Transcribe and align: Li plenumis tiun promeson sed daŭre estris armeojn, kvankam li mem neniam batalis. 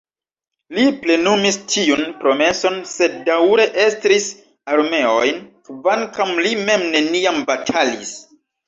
Li 0.77 0.85
plenumis 1.03 1.59
tiun 1.73 2.01
promeson 2.23 2.79
sed 2.93 3.19
daŭre 3.29 3.69
estris 3.87 4.27
armeojn, 4.79 5.47
kvankam 5.71 6.37
li 6.45 6.61
mem 6.69 6.93
neniam 6.99 7.43
batalis. 7.53 8.19